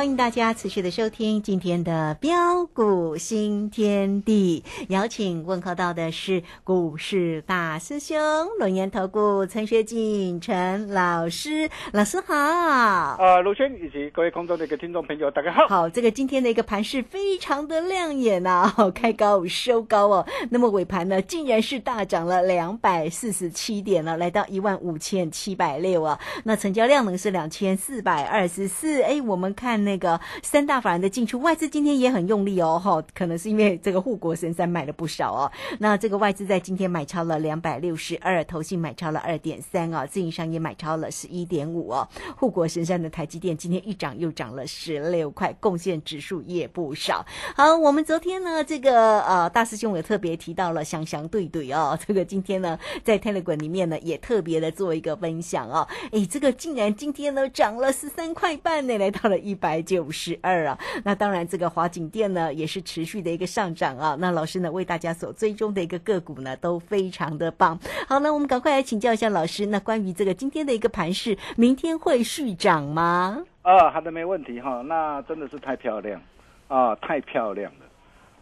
[0.00, 4.64] 欢迎大家持续的收听今天的标股新天地。
[4.88, 8.18] 邀请问候到的是股市大师兄
[8.58, 12.34] 轮研投顾陈学进陈老师，老师好。
[12.34, 15.66] 啊，卢轩以及各位空中的一个听众朋友，大家好。
[15.68, 20.26] 好，这个今天的一个盘势非常的亮眼呐、开高收高哦。
[20.48, 26.18] 那么尾盘呢，竟然是大涨了两百四十七点了，来到一万五千七百六啊。
[26.44, 29.02] 那成交量呢是两千四百二十四。
[29.02, 35.50] 哎，我们看那个三大法人的进出，外资今天也很用力哦，哈，可能是因为这个护国神山买了不少哦。
[35.80, 42.08] 那这个外资在今天买超了两百六十二，投信买超了二点三啊，自营商也买超了十一点五哦。
[42.36, 47.26] 护国神山的台积电今天一涨又涨了十六块，贡献指数也不少。
[47.56, 55.88] 好，我们昨天呢，这个呃大师兄也特别提到了祥祥对对哦， 这个今天呢在 Telegram 里面呢也特别的做一个分享哦。
[56.12, 60.78] 诶，这个竟然今天呢涨了十三块半呢，来到了一百九十二啊。
[61.04, 64.16] 那当然，这个华景店呢也是持续的一个上涨啊。
[64.18, 67.78] 那老师呢为大家所追踪的一个个股呢都非常的棒。
[68.08, 73.44] 好，那我们赶快来请教一下老师，那关于这个今天的一个盘势，明天会续涨吗？
[73.62, 74.82] 啊，好的，没问题哈。
[74.82, 76.20] 那真的是太漂亮
[76.68, 77.86] 啊，太漂亮了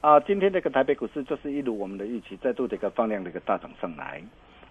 [0.00, 0.20] 啊！
[0.20, 4.22] 今天这个台北股市就是一如我们的预期，再度这个放量的一个大涨上来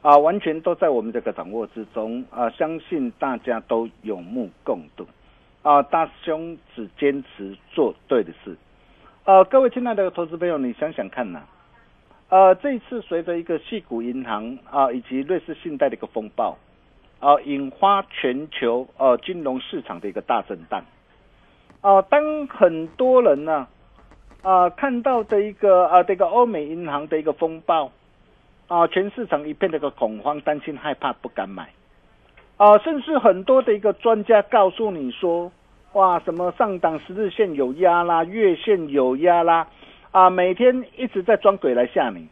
[0.02, 5.06] 啊，完全都在我们这个掌握之中啊，相信大家都有目共睹
[5.62, 5.82] 啊。
[5.84, 8.56] 大师兄只坚持做对的事
[9.24, 11.42] 啊，各位亲爱的投资朋友，你想想看呐、
[12.30, 16.58] 呃，这一次随着一个系股银行啊以及瑞士信贷的一个风暴。
[17.20, 20.86] 啊，引发全球呃金融市场的一个大震荡。
[21.82, 23.68] 啊、当很多人呢
[24.44, 27.92] 啊、看到的一个啊这个欧美银行的一个风暴
[28.68, 31.70] 啊，全市场一片的一个恐慌、担心、害怕，不敢买
[32.58, 35.52] 啊，甚至很多的一个专家告诉你说，
[35.94, 39.68] 哇，什么上档十日线有压啦，月线有压啦，
[40.10, 42.28] 啊，每天一直在装鬼来吓你，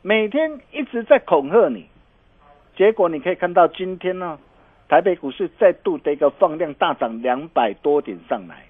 [0.00, 1.86] 每天一直在恐吓你。
[2.74, 4.38] 结果你可以看到今天呢，
[4.88, 8.64] 台北股市再度的一个放量大涨两百多点上来。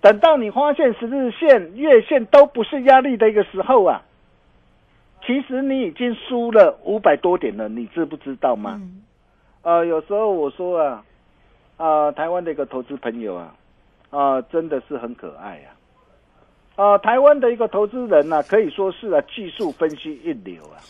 [0.00, 4.02] 等到你发现十日线、月线都不是压力的一个时候啊，
[5.26, 8.80] 其实你已经输了五百多点了，你知不知道吗？
[9.68, 11.04] 呃，有时候我说啊，
[11.76, 13.54] 啊、台湾的一个投资朋友啊，
[14.08, 15.68] 啊、真的是很可爱啊。
[16.82, 20.80] 啊、台湾的一个投资人呢、可以说是啊技术分析一流啊。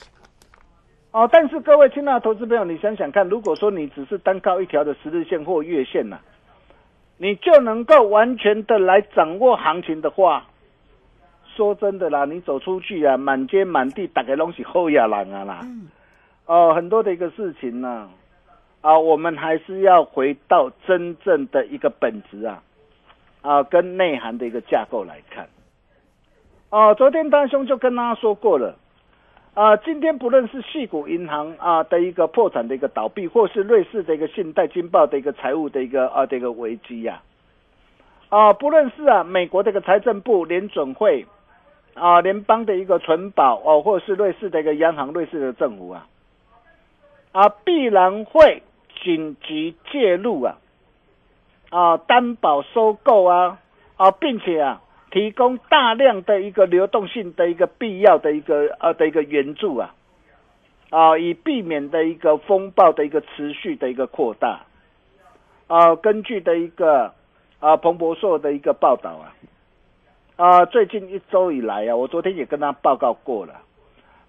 [1.11, 6.21] 哦，但是各位亲爱的投资朋友，你想想看，如果说你只是单靠一条的十日线或月线呐、
[7.17, 10.45] 你就能够完全的来掌握行情的话，
[11.57, 15.89] 说真的啦，你走出去啊，满街满地大概东西后亚人啊啦，嗯
[16.47, 18.11] 哦，很多的一个事情呢、啊，
[18.81, 22.63] 啊我们还是要回到真正的一个本质啊，
[23.43, 25.49] 啊，跟内涵的一个架构来看。
[26.71, 28.77] 哦，昨天丹兄就跟大家说过了。
[29.55, 37.21] 啊，今天不论是系股银行啊的一个破产的一个倒闭，或是瑞士的一个信贷金报的一个财务的一个啊的一个危机呀、
[38.29, 41.27] 啊，不论是啊美国的一个财政部、联准会
[41.95, 46.07] 啊、联邦的一个存保哦、或是瑞士的一个央行、瑞士的政府啊，
[47.33, 48.63] 啊必然会
[49.03, 50.59] 紧急介入啊，
[51.71, 53.59] 啊担保收购啊
[53.97, 54.83] 啊，并且啊。
[55.11, 59.95] 提供大量的一个流动性的一个必要的一个呃的一个援助啊，
[60.91, 64.67] 啊，以避免的一个风暴的一个持续的一个扩大，
[65.67, 67.15] 啊，根据的一个
[67.59, 69.33] 啊彭博社的一个报道啊，
[70.37, 73.63] 啊，最近一周以来啊，我昨天也跟他报告过了，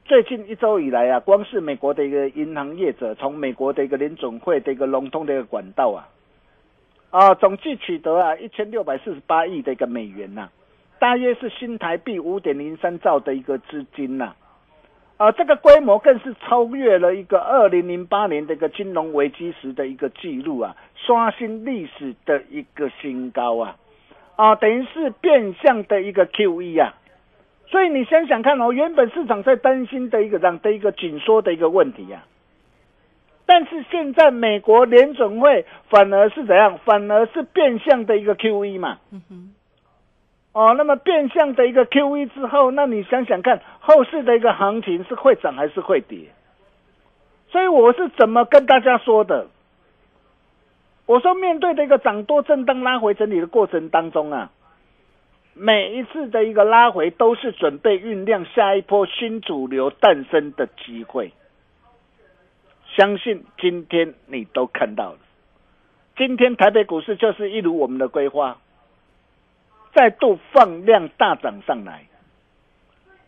[0.09, 6.09] 最近一周以来啊，光是美国的一个银行业者从美国的一个联总会的一个融通的一个管道啊，
[7.12, 10.50] 啊，总计取得啊一千六百四十八亿的一个美元呐、
[10.97, 14.34] 大约是新台币五点零三兆的一个资金呐、
[15.17, 23.76] 啊，这个规模更是超越了一个二零零八年的一个金融危机时的一个记录啊，刷新历史的一个新高啊，
[24.38, 26.96] 啊，等于是变相的一个 QE 啊，
[27.69, 32.25] 所以你想想看哦，原本市场在担心的一个这样的一个紧缩的一个问题啊，
[33.45, 36.79] 但是现在美国联准会反而是怎样？
[36.83, 38.97] 反而是变相的一个 QE 嘛。
[39.11, 39.53] 嗯哼，
[40.53, 46.29] 哦，那么变相的一个 QE 之后，那你想想看，后市的一个行情是会涨还是会跌？
[47.49, 49.47] 所以我是怎么跟大家说的？
[51.05, 54.51] 我说，面对的一个涨多震荡拉回整理的过程当中啊，
[55.53, 61.34] 每一次的一个拉回都是准备酝酿下一波新主流诞生的机会。
[62.96, 65.17] 相信今天你都看到了。
[66.17, 68.57] 今天台北股市就是一如我们的规划，
[69.93, 72.05] 再度放量大涨上来。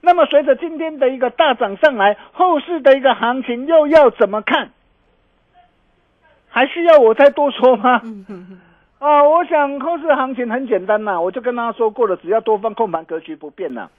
[0.01, 4.71] 那么随着今天的一个大涨上来，后市的一个行情又要怎么看？
[6.49, 8.01] 还需要我再多说吗？
[9.01, 13.89] 啊，我想后市行情很简单呐，我就跟大家说过了，只要多方控盘格局不变呐，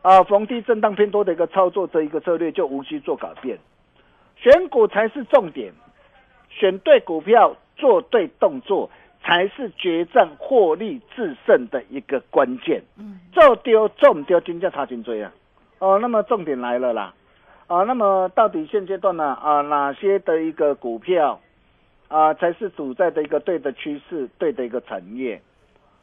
[0.00, 3.58] 啊，逢低震荡偏多的一个操作这一个策略就无需做改变，
[4.36, 5.74] 选股才是重点，
[6.48, 8.88] 选对股票做对动作
[9.22, 12.82] 才是决战获利制胜的一个关键。
[12.98, 15.30] 嗯，做丢做唔丢，金价差真多啊。
[15.80, 17.12] 哦，那么重点来了啦，
[17.66, 21.38] 啊，那么到底现阶段呢啊，哪些的一个股票？
[22.10, 25.40] 啊，才是主在的一个对的趋势，对的一个产业，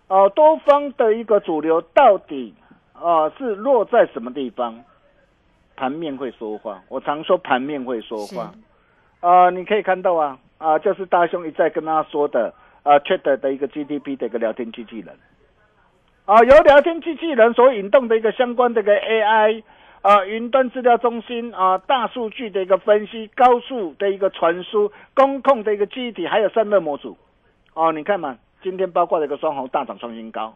[0.07, 2.55] 哦，多方的一个主流到底
[2.93, 4.83] 啊是落在什么地方？
[5.75, 8.53] 盘面会说话，我常说盘面会说话，
[9.19, 12.53] 啊，你可以看到啊，啊，就是大兄一再跟他说的
[12.83, 15.13] 啊，Chat 的一个 GDP 的一个聊天机器人，
[16.23, 19.61] 啊，由聊天机器人所引动的一个相关的一个 AI。
[20.01, 27.17] 啊，云端资料中心啊，大数据的一个分析，高速的一个传输，工控的一个机体，还有散热模组。
[27.73, 30.55] 哦，你看嘛，今天包括的一个双红大涨创新高，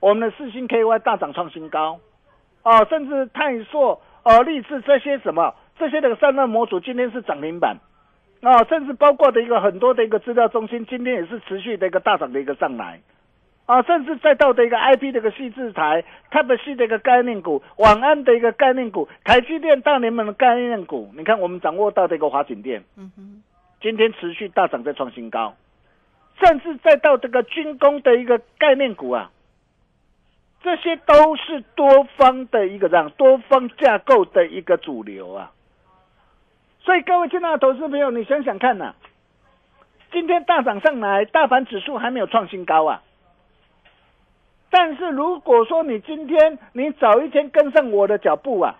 [0.00, 1.98] 我们的四星 KY 大涨创新高，
[2.62, 7.78] 哦，甚至泰硕、哦立志这些什么这些的散热模组今天是涨停板，
[8.42, 13.00] 啊，甚至包括的一个很多的一个资料中心今天也是持续的一个大涨的一个上来。
[13.70, 16.02] 啊，甚至再到的一个 IP 的一个细制裁
[16.32, 23.44] ，Type C 的一个概念股，晚安的一个概念股，台积电大联盟的概念股，你看我们掌握到的一个华景电，嗯哼，
[23.80, 25.54] 今天持续大涨在创新高，
[26.40, 29.30] 甚至再到这个军工的一个概念股啊，
[30.64, 35.52] 这些都是多方的一个这样多方架构的一个主流啊，
[36.80, 38.96] 所以各位亲爱的投资朋友，你想想看呐，
[40.10, 43.00] 今天大涨上来，大盘指数还没有创新高啊。
[44.70, 48.76] 但是如果说你今天你早一天跟上我的脚步啊，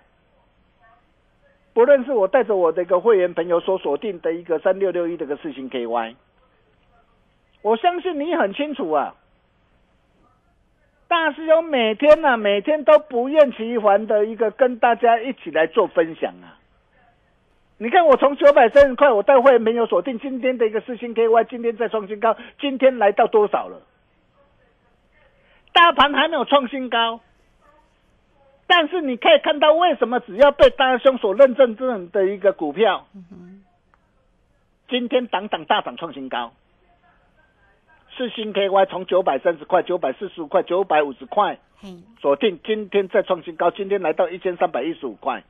[1.73, 6.15] 不论是我带着我的一个会员朋友所锁定的一个三六六一这个四星 KY，
[7.63, 9.15] 我相信你很清楚啊，
[11.09, 16.57] 大师兄每天呢每天都不厌其烦的一个跟大家一起来做分享啊。
[17.79, 23.83] 你看我从九百三十块我带会员朋友锁定今天的一个四星 KY，今天再创新高，今天来到多少了？
[25.73, 27.21] 大盘还没有创新高，
[28.67, 33.07] 但是你可以看到，为什么只要被大兄所认证这样的一个股票，
[34.89, 36.53] 今天档档大涨创新高，
[38.17, 41.59] 是新 KY 从九百三十块、九百四十五块、九百五十块
[42.21, 45.45] 锁定，今天再创新高，今天来到一千三百一十五块，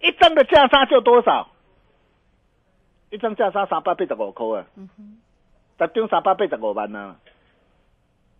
[0.00, 1.48] 一张的价差就多少？
[3.10, 4.66] 一张价差三百八十五块啊，
[5.78, 7.16] 十张三百八十五万呢。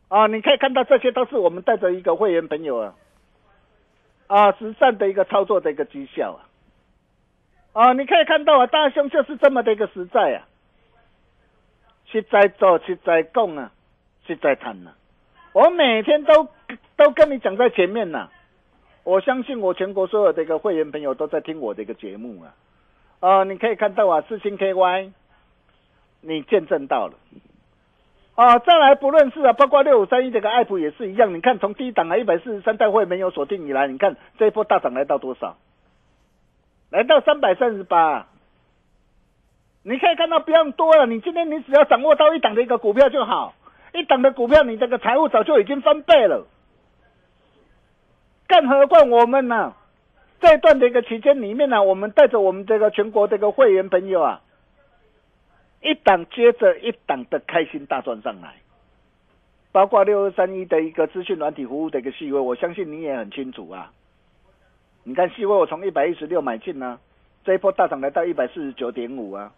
[0.08, 2.94] 啊，你可以看到这些都是我们带着一个会员朋友啊，
[4.28, 6.46] 啊，实战的一个操作的一个绩效啊，
[7.72, 10.46] 啊，你可以看到啊，大兄就是这么的一个实在啊，
[12.06, 13.72] 实在做，实在供啊，
[14.28, 14.94] 实在谈啊，
[15.52, 16.48] 我每天都
[16.96, 18.28] 都跟你讲在前面呐，
[19.02, 22.54] 我相信我全国所有的一个会员朋友都在听我的一个节目啊，
[23.18, 25.10] 啊，你可以看到啊，四星 KY，
[26.20, 27.14] 你见证到了。
[28.36, 31.34] 啊，再来不论是啊，包括六五三一这个爱普也是一样。
[31.34, 35.56] 你看从低档啊一百四十三代会没有锁定以来，你看这一波大涨来到多少？
[36.90, 38.26] 来到三百三十八。
[39.82, 43.54] 你可以看到不用多了，你今天你只要掌握到一档的一个股票就好，
[43.94, 46.46] 一档的股票你这个财务早就已经翻倍了。
[48.48, 49.72] 更何况我们呢，
[50.40, 54.42] 这段的一个期间里面呢，我们带着我们这个全国这个会员朋友啊。
[55.82, 58.54] 一档接着一档的开心大赚上来，
[59.70, 63.92] 包括六二三一的一个资讯软体服务的一个细微，我相信你也很清楚啊。
[65.04, 66.98] 你看细微，我从一百一十六买进呢，
[67.44, 69.52] 这一波大涨来到一百四十九点五啊，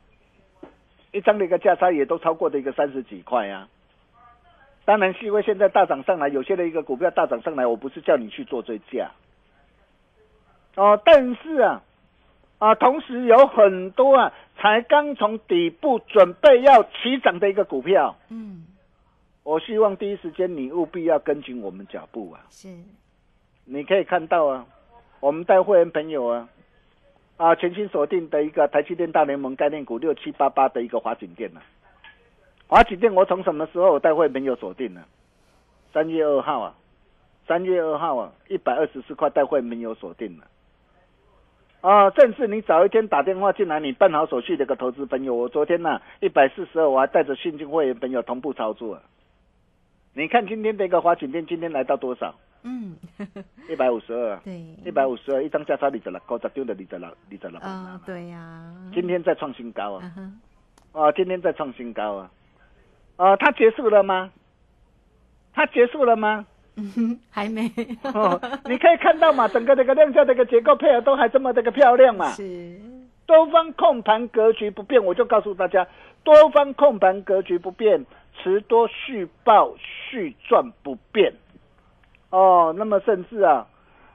[1.12, 3.68] 一张的一个价差也都超过的一个三十几块啊。
[4.84, 9.10] 当然细微现在大涨上来，有些的一个股票大涨上来，我不是叫你去做追价
[10.74, 11.82] 哦，但是啊。
[12.58, 18.66] 啊，同时有很多啊，才刚从底部准备要起涨的一个股票，嗯，
[19.44, 22.40] 我希望第一时间你务必要跟紧我们脚步啊。
[22.50, 22.68] 是，
[23.64, 24.66] 你可以看到啊，
[25.20, 26.48] 我们带会员朋友啊，
[27.36, 31.60] 啊，全新锁定的一个台积电大联盟概念股六七八八的一个华景店呢。
[32.66, 35.04] 华景店我从什么时候带会员朋友锁定呢？
[35.92, 36.74] 三月二号啊，
[37.46, 40.42] 三月二号啊，一百二十四块带会员朋友锁定了。
[40.42, 40.48] 啊，
[42.16, 49.00] 甚至你早一天打电话进来，你办好手续的一个投资朋友，我昨天呢一百四十二，我还带着信金会员朋友同步操作。
[50.14, 52.34] 你看今天的一个华景店，今天来到多少？
[52.64, 52.96] 嗯，
[53.70, 54.36] 一百五十二。
[54.38, 57.60] 对，一百五十二，一张价差里十六，高价丢了二十六，里十六。
[57.60, 58.74] 啊，对呀。
[58.92, 60.12] 今天在创新高啊！
[60.90, 62.30] 啊，今天在创新高啊！
[63.16, 64.32] 啊，它结束了吗？
[65.54, 66.44] 它结束了吗？
[66.78, 67.70] 嗯哼，还没。
[68.14, 72.30] 哦，你可以看到嘛，整个这个量价这个结构配合都还这么这个漂亮嘛。
[72.30, 72.78] 是。
[73.26, 75.86] 多方控盘格局不变，我就告诉大家，
[76.24, 78.06] 多方控盘格局不变，
[78.38, 81.34] 持多续报续赚不变。
[82.30, 83.66] 哦，那么甚至啊，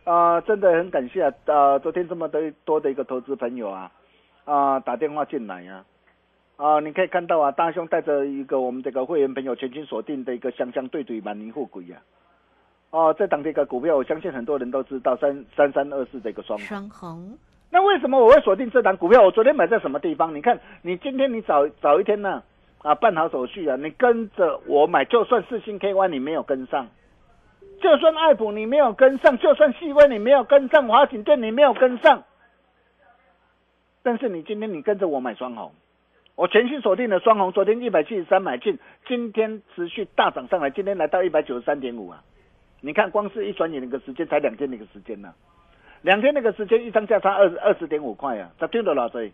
[0.04, 3.92] 啊，真的很感谢啊，啊，昨天这么多多的一个投资朋友啊，
[4.46, 5.86] 啊，打电话进来呀，
[6.58, 11.98] 啊，你可以看到啊，大兄带着一个我们这个会员朋友全军锁定的一个香香对对满宁富贵呀，
[12.94, 17.36] 哦，这档这个股票，我相信很多人都知道三三三二四的一个双双红。
[17.72, 19.20] 那为什么我会锁定这档股票？
[19.24, 20.36] 我昨天买在什么地方？
[20.36, 22.44] 你看，你今天你早早一天呢，
[22.84, 26.86] 啊，办好手续啊，你跟着我买，就算四星 KY 你没有跟上，
[27.82, 32.24] 就算爱普你没有跟上，就算细微你没有跟上，华景店你没有跟上，
[34.04, 35.72] 但是你今天你跟着我买双红，
[36.36, 42.24] 我全新锁定的双红，昨天一百七十三买进，今天持续大涨上来，今天来到一百九十三点五啊！
[42.86, 45.34] 你看，光是一转眼的一个时间，才两天的一个时间呢。
[46.02, 49.32] 两天那个时间，一张价差二二十点五块啊，他丢的老贼？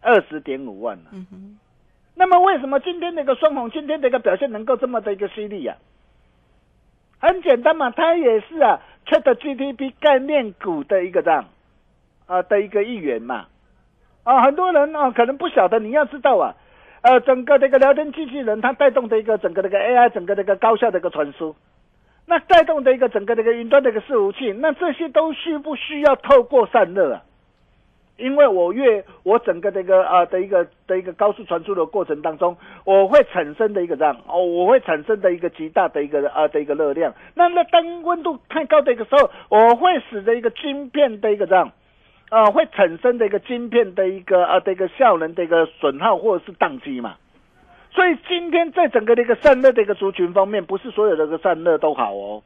[0.00, 1.10] 二十点五万啊。
[1.10, 1.58] 嗯哼。
[2.14, 5.78] 那么为什么今天那个双红今天这个表现能够这么的一个犀利呀？
[7.18, 11.46] 很简单嘛，它也是啊，Chat GTP 概念股的一个这样
[12.26, 13.46] 啊的一个一员嘛。
[14.22, 16.54] 啊，很多人啊可能不晓得，你要知道啊，
[17.02, 21.56] 呃，整个这个聊天机器人它带动的一个整个这个 AI 整个这个高效的一个传输。
[22.28, 27.22] 那带动的一个整个的一个云端的一个伺服器，那这些都需不需要透过散热啊？
[28.18, 37.14] 因为我越我整个这个啊的一个的一个高速传输的过程当中，我会产生的一个这样哦，我会产生的一个极大的一个啊的一个热量。
[37.34, 41.70] 那那当温度太高的一个时候，我会使得一个晶片的一个这样
[42.28, 47.14] 啊，会产生的一个晶片的一个啊的一个效能的一个损耗或者是宕机嘛。
[47.98, 52.44] 所以今天在整个的一个散热的一个族群方面，不是所有的个散热都好哦，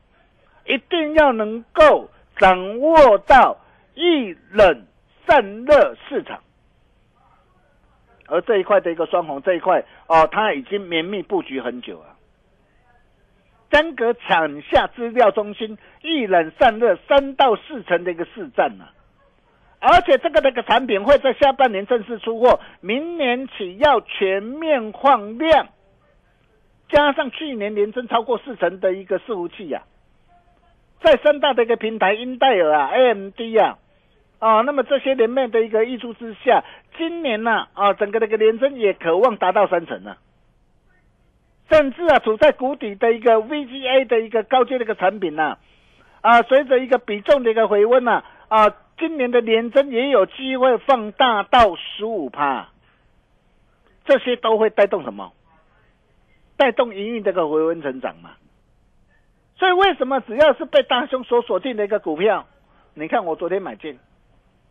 [0.64, 3.59] 一定要能够掌握到
[3.92, 4.87] 一冷
[5.26, 6.40] 散热市场。
[8.28, 12.16] 而这一块的一个双红这一块哦，它已经绵密布局很久了。
[13.71, 18.87] 真格抢下资料中心，一冷散热三到四成的一个市占呢。
[19.85, 25.67] 而且这个那个产品会在下半年正式出货，明年起要全面放量，
[26.89, 29.83] 加上去年连增超过四成的一个伺服器呀，
[31.03, 33.79] 在三大的一个平台英戴尔啊、AMD 啊，
[34.39, 36.62] 啊，那么这些连面的一个溢出之下，
[36.97, 40.17] 今年呢啊，整个那个连增也渴望达到三成呢，
[41.69, 45.59] 甚至啊，处在谷底的一个 VGA 的一个高阶的一个产品呢，
[46.21, 48.73] 啊，随着一个比重的一个回温呢，啊。
[49.02, 52.68] 今年的年增也有机会放大到十五趴，
[54.04, 55.32] 这些都会带动什么？
[56.56, 58.30] 带动营运这个回温成长嘛。
[59.56, 62.47] 所以为什么只要是被大兄所锁定的一个股票，
[62.94, 63.99] 你看我昨天买进，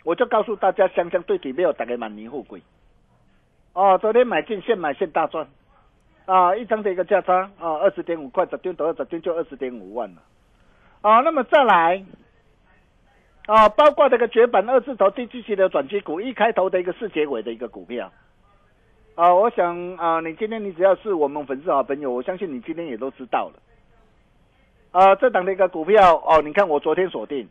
[0.06, 2.62] 我就告诉大家，香香对底没有打给满年富贵。
[3.74, 5.46] 哦，昨天买进现买现大赚，
[6.26, 10.22] 啊，一张的一个价差啊，二十点五块，十天到二十天就二十点五万了。
[11.02, 12.06] 啊，那么再来。
[13.48, 18.12] 啊，包括这个绝版二字头低基期的转机股，一开头的一个四结尾的一个股票，
[19.16, 23.60] 啊，我想啊，你今天你只要是我们粉丝好朋友，我相信你今天也都知道了。
[24.92, 27.50] 啊，这档的一个股票哦，你看我昨天锁定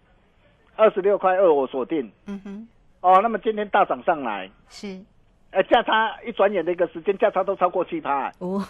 [0.77, 2.69] 二十六块二，我锁定，嗯哼，
[3.01, 5.01] 哦，那么今天大涨上来，是，
[5.51, 8.63] 呃，价差一转眼的一个时间，价差都超过七趴，哦，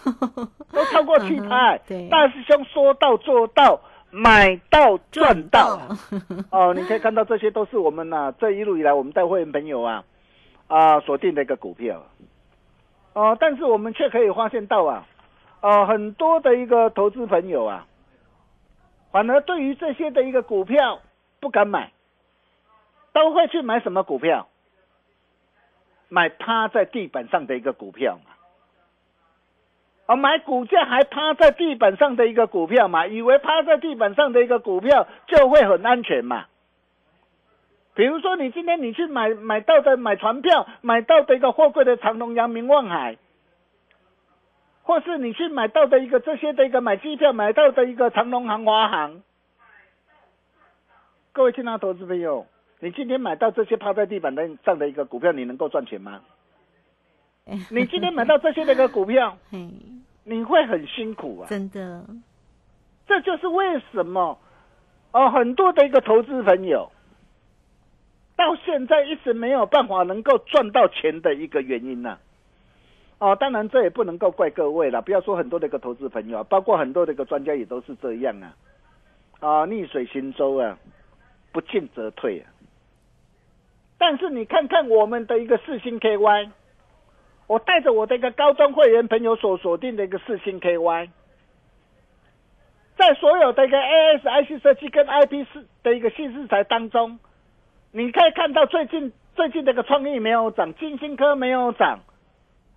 [0.73, 3.79] 都超过七趴， 对，大师兄说到做到。
[4.11, 5.79] 买到赚到
[6.51, 6.73] 哦！
[6.73, 10.03] 你可以看到，这些都是我们呐这一路以来我们带会员朋友啊
[10.67, 12.05] 啊锁定的一个股票
[13.13, 13.37] 哦。
[13.39, 15.07] 但是我们却可以发现到啊，
[15.61, 17.87] 哦很多的一个投资朋友啊，
[19.11, 20.99] 反而对于这些的一个股票
[21.39, 21.91] 不敢买，
[23.13, 24.47] 都会去买什么股票？
[26.09, 28.30] 买趴在地板上的一个股票嘛。
[30.05, 36.45] 啊买股价还趴在地板上的一个股票嘛，以为趴在地板上的一个股票就会很安全嘛。
[37.93, 43.17] 比如说，你今天你去买买到的买船票，买到的一个货柜的长隆、阳明、望海，
[44.83, 49.21] 或是你去买到的一个这些的一个买机票买到的一个长隆航、华航，
[51.33, 52.47] 各位亲爱的投资朋友，
[52.79, 56.21] 你今天买到这些趴在地板的上的一个股票，你能够赚钱吗？
[57.45, 59.37] 你今天买到这些那个股票，
[60.23, 61.47] 你会很辛苦啊！
[61.49, 62.05] 真的，
[63.07, 64.37] 这就是为什么
[65.11, 66.91] 哦，很多的一个投资朋友
[68.35, 72.19] 到现在一直没有办法能够赚到钱的一个原因呢。
[73.17, 78.55] 哦，当然这也不能够怪各位了，不要说很多的一个投资朋友，包括很多的一个专家也都是这样啊。
[79.39, 80.77] 啊，逆水行舟啊，
[81.51, 82.53] 不进则退啊。
[83.97, 86.51] 但是你看看我们的一个四星 KY。
[87.51, 91.09] 我带着我的一个高中会员朋友所锁定的一个四星 KY，
[92.95, 97.19] 在所有的一个 ASIC 设计跟 IP 四的一个新市材当中，
[97.91, 101.99] 你可以看到最近最近这个创意没有涨，金星科没有涨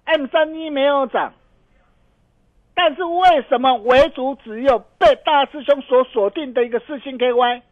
[0.06, 1.34] ，M 三一没有涨，
[2.74, 7.62] 但是为什么唯独只有被大师兄所锁定的一个四星 KY，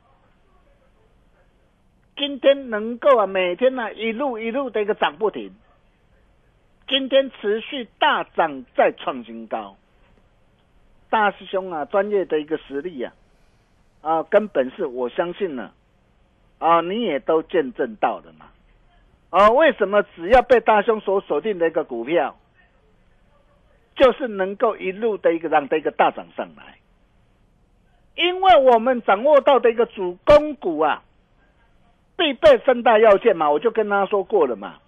[2.17, 5.53] 今天能够啊每天呢一路一路的一个涨不停？
[6.89, 9.77] 今天持续大涨，再创新高。
[11.09, 13.13] 大师兄啊，专业的一个实力呀，
[14.01, 15.73] 啊，根本是我相信呢，
[16.59, 18.47] 啊，你也都见证到了嘛。
[19.31, 22.37] 啊，为什么只要被大兄所锁定的一个股票，
[23.95, 26.79] 就是能够一路的一个让的一个大涨上来？
[28.15, 31.03] 因为我们掌握到的一个主攻股啊，
[32.17, 34.79] 必备三大要件嘛，我就跟他说过了嘛。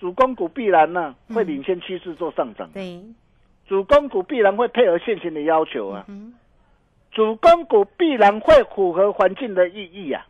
[0.00, 3.02] 主攻股必然呢会领先趋势做上涨，对，
[3.66, 6.06] 主攻股必然会配合现行的要求啊，
[7.10, 10.24] 主攻股必然会符合环境的意义啊，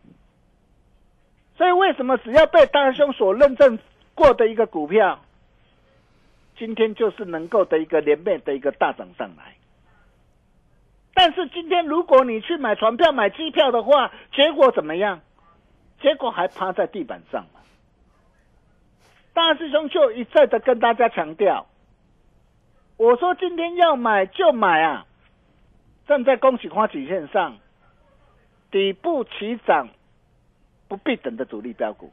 [1.57, 3.79] 所以为什么只要被大兄所认证
[4.15, 5.21] 过的一个股票，
[6.57, 9.55] 今天就是能够的一个连袂的一个大涨上来，
[11.13, 15.21] 但是今天如果你去买船票买机票的话，结果怎么样？
[16.01, 17.45] 结果还趴在地板上。
[19.38, 21.68] 大师兄就一再的跟大家强调，
[22.96, 25.07] 我说今天要买就买啊！
[26.09, 27.57] 站在恭喜花曲线上，
[28.72, 29.90] 底部起涨
[30.88, 32.11] 不必等的主力标股，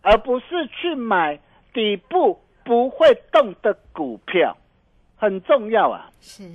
[0.00, 1.38] 而不是去买
[1.74, 4.56] 底部不会动的股票，
[5.18, 6.10] 很重要啊！
[6.22, 6.50] 是，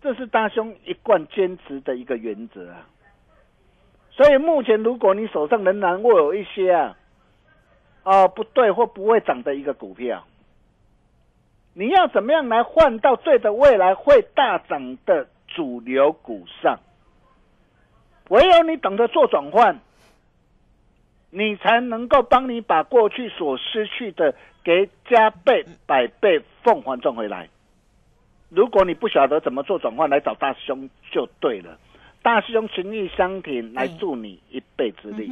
[0.00, 2.88] 这是大兄一贯坚持的一个原则啊！
[4.10, 6.96] 所以目前如果你手上仍然握有一些啊。
[8.04, 10.24] 哦，不对或不会涨的一个股票，
[11.74, 16.78] 你要怎么样来换到对的未来会大涨的主流股上？
[18.28, 19.80] 唯有你懂得做转换，
[21.30, 24.34] 你才能够帮你把过去所失去的
[24.64, 27.48] 给加倍、百倍奉还赚回来。
[28.48, 31.78] 如果你不晓得怎么做转换，来找大师兄就对了。
[32.22, 35.30] 大师兄情义相挺，来助你一臂之力。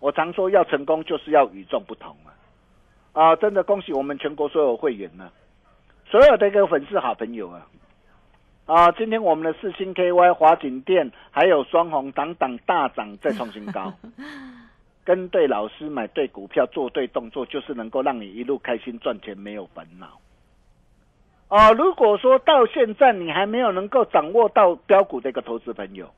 [0.00, 2.32] 我常说要成功就是要与众不同啊！
[3.12, 5.30] 啊，真的恭喜我们全国所有会员呢，
[6.06, 7.66] 所有的一个粉丝好朋友啊！
[8.66, 13.92] 啊，今天我们的四星 KY 华景店还有双红等等大涨再创新高，
[15.04, 20.20] 跟对老师买对股票做对动作，就是能够让你一路开心赚钱没有烦恼。
[21.48, 26.08] 啊，如果说到现在你还没有能够掌握到标股的一个投资朋友，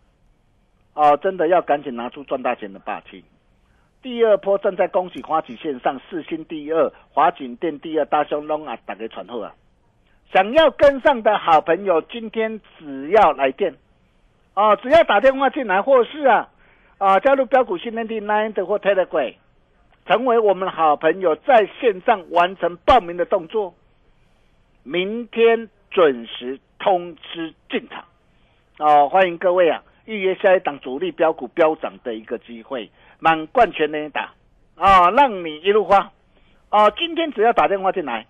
[0.93, 3.25] 啊，真的要赶紧拿出赚大钱的霸气。
[4.03, 9.55] 第二波正在恭喜花旗线上四星第二，华景店第二，大雄龙啊，打给传后啊！
[10.33, 13.77] 想要跟上的好朋友，今天只要来电，
[14.55, 16.49] 啊，只要打电话进来或是啊
[16.99, 19.35] 啊加入标股训练营 Nine 的或 Telegram，
[20.07, 23.75] 成为我们好朋友，在线上完成报名的动作，
[24.83, 28.05] 明天准时通知进场，
[28.79, 32.91] 哦，欢迎各位啊，预约下一档主力标股飙涨的一个机会。
[33.19, 34.33] 满贯全能打
[34.75, 36.11] 啊，让你一路花
[36.71, 36.91] 啊！
[36.91, 38.27] 今天只要打电话进来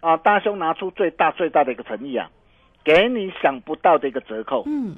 [0.00, 2.28] 啊，大兄拿出最大最大的一个诚意啊，
[2.82, 4.64] 给你想不到的一个折扣。
[4.66, 4.96] 嗯，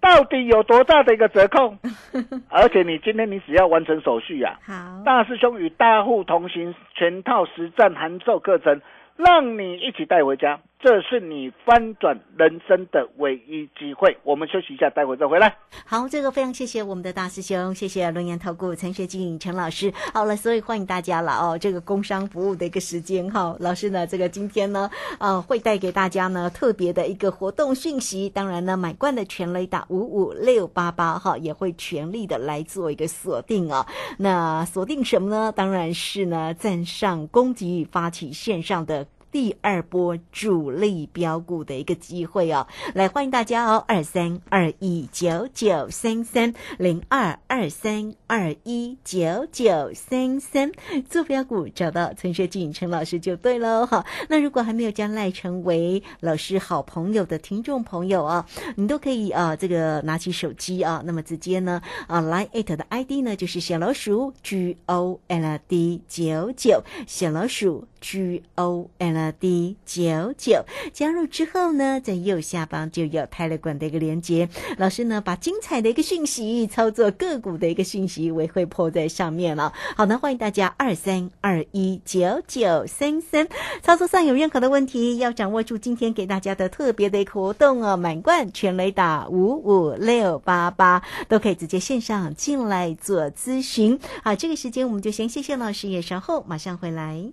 [0.00, 1.76] 到底有多大的一个折扣？
[2.50, 8.82] 而且你今天你只要完成手续啊，好，大师兄与大户同行全套实战函授课程，
[9.16, 10.58] 让你一起带回家。
[10.80, 14.14] 这是你翻转人生的唯一机会。
[14.22, 15.56] 我们休息一下，待会再回来。
[15.86, 19.90] 好，这个非常谢谢我们的大师兄，谢谢龙岩投顾陈学经陈老师。
[20.12, 21.56] 好了，所以欢迎大家了哦。
[21.58, 28.28] 这个工商服务的一个时间哈，老师呢，这个今天呢，呃，会带给大家呢特别的一个活动讯息。
[28.28, 33.86] 当然呢，买冠的全雷打五五六八八哈，也会全力的来做一个锁定哦。
[34.18, 35.50] 那锁定什么呢？
[35.50, 39.06] 当然是呢，站上攻击发起线上的。
[39.34, 42.68] 第二波主力标股的一个机会哦。
[42.94, 50.70] 来欢迎大家哦，二三二一九九三三零二二三二一九九三三
[51.10, 54.06] 做标股找到陈学静陈老师就对喽哈。
[54.28, 74.48] 那如果还没有将赖成为老师好朋友的听众朋友啊，你都可以啊这个拿起手机啊，那么直接呢啊来 it 的 ID 呢就是小老鼠 G O L D 九九小老鼠 G O L D 九九加入之后呢，在右下方就有泰勒管的一个连接。
[74.78, 79.72] 老师呢把精彩的一个讯息、操作个股的一个讯息，也会破在上面了。
[79.96, 83.48] 好的，欢迎大家二三二一九九三三，
[83.82, 93.98] 操作上有任何的问题，要掌握住今天给大家的特别的一个活动哦，满贯全雷打五五六八八都可以直接线上进来做咨询。
[94.22, 97.32] 好，这个时间我们就先谢谢老师，也稍后马上回来。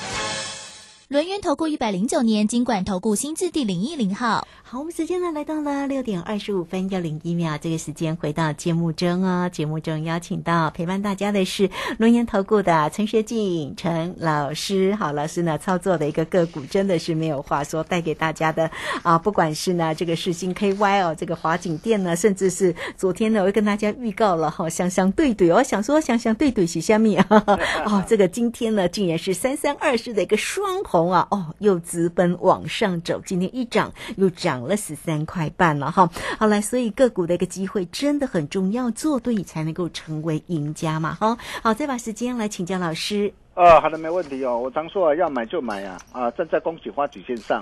[1.11, 4.47] 轮源投顾一百零九年金管投顾新字第零一零号。
[4.63, 9.49] 好，我们时间呢来到了六点二十五分又零一秒，这个时间回到节目中哦。
[9.51, 14.95] 节目中邀请到陪伴大家的是轮源投顾的陈学静陈老师。
[14.95, 18.71] 好，老师呢操作的一个个股真的是没有话说，带给大家的
[19.03, 34.61] 啊，不管是呢这个世星 KY 哦，这个华景店呢，甚至是昨天呢我跟大家预告了哈，香香对对哦，想说香香对对是下面哦，这个今天呢竟然是三三二四的一个双红啊，哦又直奔往上走，今天一涨又涨。
[34.61, 41.35] 了十三块半了哈，好来，所以个股的一个机会真的很重要，做对才能够成为赢家嘛哈。
[41.63, 43.33] 好，再把时间来请教老师。
[43.55, 44.59] 呃，好的，没问题哦。
[44.59, 47.59] 我常说啊，要买就买啊，啊，站在恭喜花曲线上，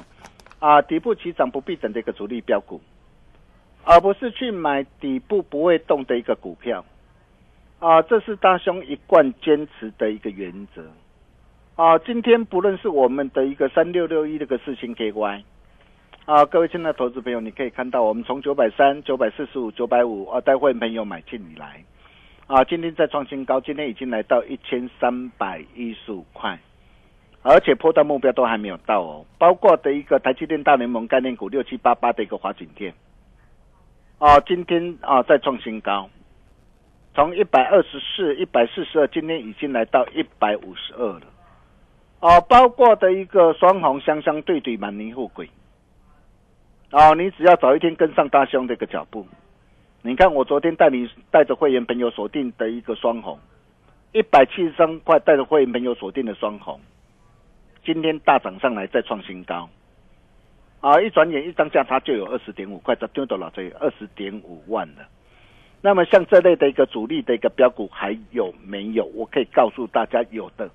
[0.60, 2.82] 啊，底部起涨不必等的一个主力标股，
[3.86, 6.84] 而不是去买底部不会动的一个股票，
[7.80, 10.84] 啊，这是大兄一贯坚持的一个原则。
[11.80, 15.44] 啊，今天不论是我们的一个三六六一这个四星 KY。
[16.26, 21.82] 啊，各位亲爱的投资朋友，你可以看到，我们从九百三、九百四十五、九百五啊，带会朋友买进以来，
[22.48, 26.60] 啊，今天再创新高，今天已经来到一千三百一十五块，
[27.44, 29.26] 而且破到目标都还没有到哦。
[29.38, 32.94] 包括的一个台积电大联盟概念股六七八八的一个华景电，
[34.18, 36.10] 啊，今天啊再创新高，
[37.16, 41.22] 从一百二十四、一百四十二，今天已经来到一百五十二了，
[42.20, 45.50] 啊，包括的一个双红相相对对满泥富贵。
[46.92, 49.26] 哦，你只要早一天跟上大兄的一个脚步，
[50.02, 53.40] 你看我昨天带你带着会员朋友锁定的一个双红，
[54.12, 56.80] 一百七十三块带着会员朋友锁定的双红，
[57.86, 59.70] 今天大涨上来再创新高，
[60.82, 65.08] 啊，一转眼一张价它就有二十点五块，这丢到了这二十点五万了。
[65.82, 69.06] 那么像这类的一个主力的一个标股还有没有？
[69.14, 70.70] 我可以告诉大家有的，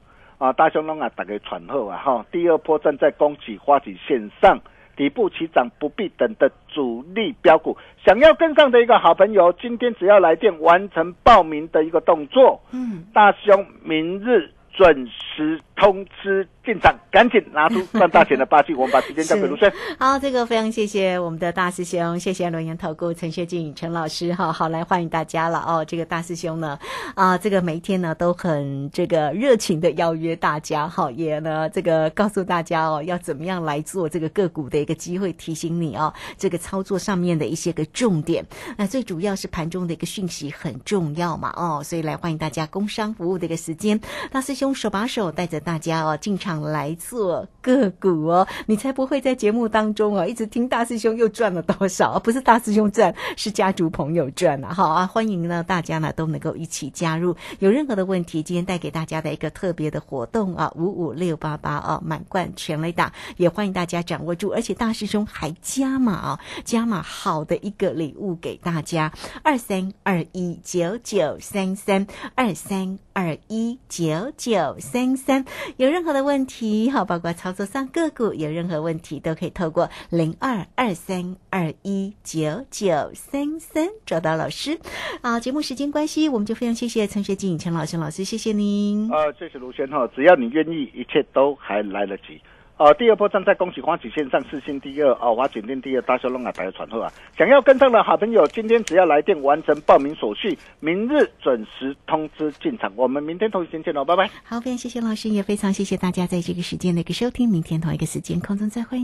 [0.45, 4.61] 啊，大兄龙啊，打个传后啊哈，第二波站在恭喜花旗线上。
[4.97, 7.77] 底部起涨不必等的主力标股，
[8.07, 16.47] 想要跟上的一个好朋友，今天只要来电完成报名的一个动作，嗯，大兄明日准时通知。
[16.65, 18.73] 进场，赶紧拿出赚大钱的霸气！
[18.73, 19.71] 我们把时间交给卢轩。
[20.01, 24.51] 好，这个非常谢谢我们的大师兄，谢谢龙岩投顾陈学静陈老师哈。
[24.51, 25.85] 好，来欢迎大家了哦。
[25.85, 26.79] 这个大师兄呢，
[27.15, 38.43] 啊，这个每一天呢都很这个热情的邀约大家哈，也呢这个告诉大家哦，要怎么样来做这个个股的一个机会，提醒你哦，这个操作上面的一些个重点。
[38.79, 44.64] 那最主要是盘中的一个讯息很重要嘛哦，所以来欢迎大家工商服务的一个时间，大师兄。
[44.65, 52.19] 兄手把手带着大家哦进场来做个股哦，你才不会在节目当中哦一直听大师兄又赚了多少？
[52.19, 54.73] 不是大师兄赚，是家族朋友赚啊！
[54.73, 57.37] 好啊，欢迎呢大家呢都能够一起加入。
[57.59, 64.49] 有任何的问题，今天带给大家的一个特别的活动啊，五五六八八哦，满贯全雷打，也欢迎大家掌握住。
[64.49, 72.99] 而且大师兄还加码啊，加码好的一个礼物给大家，二三二一九九三三二三。
[73.17, 75.45] 二一九九九三三，
[75.79, 84.79] 有任何的问题，好，包括操作上个股有任何问题，都可以透过零二二三二一九九三三找到老师。
[85.23, 89.11] 啊，节目时间关系，我们就非常谢谢陈学静陈老师老师，谢谢您。
[89.11, 92.41] 啊，谢谢卢轩哈，只要你愿意，一切都还来得及。
[92.77, 102.93] 哦，第二波站在恭喜欢喜线上四星第二，啊，华景店第二，大小龙啊，排传后啊，想要跟上的好朋友，今天只要来电完成报名手续，明日准时通知进场。
[102.97, 104.29] 我们明天同一时间见喽，拜拜。
[104.43, 108.99] 好，非常谢谢老师，也非常谢谢大家在这个时间的一个收听，明天同一个时间空中再会。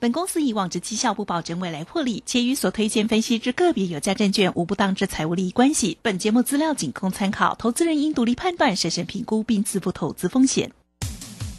[0.00, 5.96] 本公司以往之绩效不保证未来获利，且与所推荐分析之个别有价证券无不当之财务利益关系。
[6.02, 10.70] 本节目资料仅供参考，投资人应独立判断、审慎评估并自负投资风险。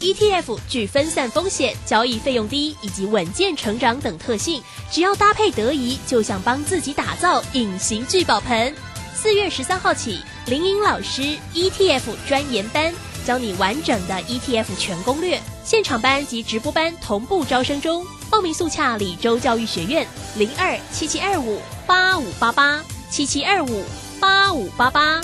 [0.00, 8.74] ETF 具分散风险、交易费用低以及稳健成长等特性，只要搭配得宜，就像帮自己打造隐形聚宝盆。
[9.14, 11.22] 四月十三号起，林颖老师
[11.54, 12.92] ETF 专研班
[13.26, 18.06] 教你完整的 ETF 全攻略，现场班及直播班同步招生中。
[18.30, 23.84] 报名速洽李州教育学院零二七七二五八五八八七七二五
[24.18, 25.20] 八五八八。